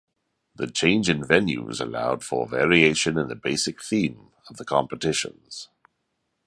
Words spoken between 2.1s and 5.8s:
for variation in the basic theme of the competitions.